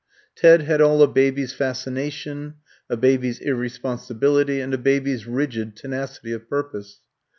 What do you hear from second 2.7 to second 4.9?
a baby's irresponsibility, and a